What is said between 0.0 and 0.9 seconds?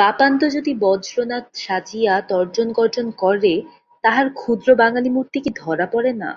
বাপান্ত যদি